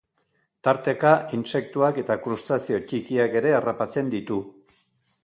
Tarteka 0.67 1.11
intsektuak 1.37 2.01
eta 2.03 2.17
krustazeo 2.23 2.79
txikiak 2.89 3.39
ere 3.43 3.55
harrapatzen 3.59 4.11
ditu. 4.15 4.41